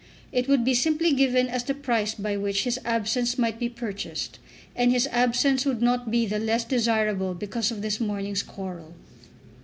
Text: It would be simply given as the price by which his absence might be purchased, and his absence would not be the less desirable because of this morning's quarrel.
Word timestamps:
It 0.31 0.47
would 0.47 0.65
be 0.65 0.73
simply 0.73 1.13
given 1.13 1.47
as 1.47 1.63
the 1.63 1.75
price 1.75 2.15
by 2.15 2.35
which 2.35 2.63
his 2.63 2.79
absence 2.83 3.37
might 3.37 3.59
be 3.59 3.69
purchased, 3.69 4.39
and 4.75 4.91
his 4.91 5.07
absence 5.11 5.63
would 5.63 5.83
not 5.83 6.09
be 6.09 6.25
the 6.25 6.39
less 6.39 6.63
desirable 6.63 7.35
because 7.35 7.69
of 7.69 7.83
this 7.83 7.99
morning's 8.01 8.41
quarrel. 8.41 8.95